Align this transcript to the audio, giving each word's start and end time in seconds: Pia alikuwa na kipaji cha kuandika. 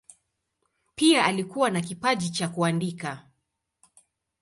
Pia 0.95 1.25
alikuwa 1.25 1.69
na 1.69 1.81
kipaji 1.81 2.29
cha 2.29 2.47
kuandika. 2.47 3.25